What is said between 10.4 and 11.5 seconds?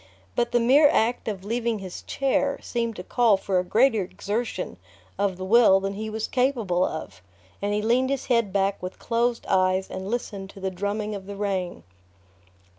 to the drumming of the